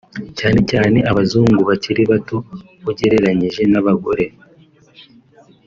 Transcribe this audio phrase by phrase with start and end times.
[0.39, 2.37] cyane cyane abazungu bakiri bato
[2.89, 4.25] ugereranyije n’abagore